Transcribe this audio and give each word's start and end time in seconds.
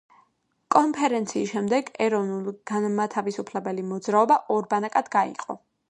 კონფერენციის 0.75 1.51
შემდეგ 1.51 1.91
ეროვნულ-განმათავისუფლებელი 2.07 3.87
მოძრაობა 3.93 4.41
ორ 4.59 4.71
ბანაკად 4.75 5.15
გაიყო. 5.19 5.63